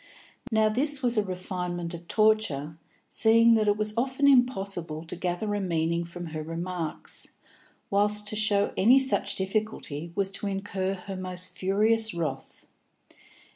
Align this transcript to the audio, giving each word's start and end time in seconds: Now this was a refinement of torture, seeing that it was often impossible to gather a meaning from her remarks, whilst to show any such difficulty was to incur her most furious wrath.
Now 0.51 0.67
this 0.67 1.03
was 1.03 1.15
a 1.15 1.23
refinement 1.23 1.93
of 1.93 2.07
torture, 2.07 2.75
seeing 3.07 3.53
that 3.53 3.67
it 3.67 3.77
was 3.77 3.93
often 3.95 4.27
impossible 4.27 5.03
to 5.03 5.15
gather 5.15 5.53
a 5.53 5.61
meaning 5.61 6.05
from 6.05 6.25
her 6.33 6.41
remarks, 6.41 7.35
whilst 7.91 8.25
to 8.29 8.35
show 8.35 8.73
any 8.75 8.97
such 8.97 9.35
difficulty 9.35 10.11
was 10.15 10.31
to 10.31 10.47
incur 10.47 10.95
her 10.95 11.15
most 11.15 11.55
furious 11.55 12.15
wrath. 12.15 12.65